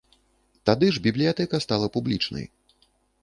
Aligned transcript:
Тады 0.69 0.87
ж 0.95 1.03
бібліятэка 1.05 1.61
стала 1.67 1.89
публічнай. 1.97 2.45